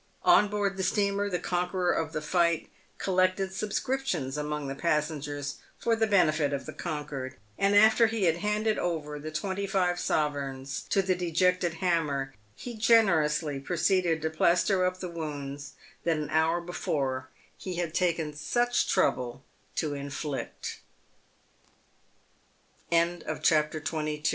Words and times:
On 0.25 0.47
board 0.47 0.77
the 0.77 0.83
steamer, 0.83 1.29
the 1.29 1.37
conqueror 1.37 1.91
of 1.91 2.11
the 2.11 2.23
fight 2.23 2.69
collected 2.97 3.53
subscriptions 3.53 4.35
among 4.35 4.67
the 4.67 4.73
passengers 4.73 5.57
for 5.77 5.95
the 5.95 6.07
benefit 6.07 6.53
of 6.53 6.65
the 6.65 6.73
conquered, 6.73 7.35
and 7.55 7.75
after 7.75 8.07
he 8.07 8.23
had 8.23 8.37
handed 8.37 8.79
over 8.79 9.19
the 9.19 9.29
twenty 9.29 9.67
five 9.67 9.99
sovereigns 9.99 10.81
to 10.89 11.03
the 11.03 11.13
dejected 11.13 11.75
Hammer, 11.75 12.33
he 12.55 12.75
gene 12.75 13.05
rously 13.05 13.63
proceeded 13.63 14.23
to 14.23 14.31
plaister 14.31 14.85
up 14.87 14.99
the 15.01 15.07
wounds 15.07 15.73
that 16.03 16.17
an 16.17 16.31
hour 16.31 16.59
before 16.61 17.29
he 17.55 17.75
had 17.75 17.93
taken 17.93 18.33
such 18.35 18.87
trouble 18.89 19.43